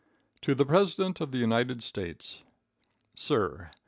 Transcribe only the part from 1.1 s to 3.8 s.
of the United States: Sir.